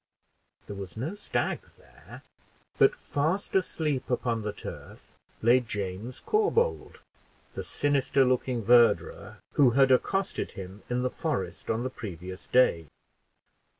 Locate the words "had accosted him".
9.77-10.81